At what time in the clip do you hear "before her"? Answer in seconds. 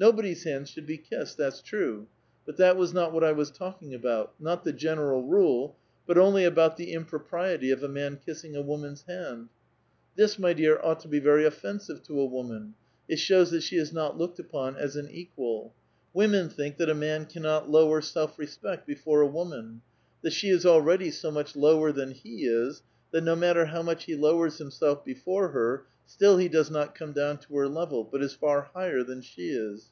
25.04-25.84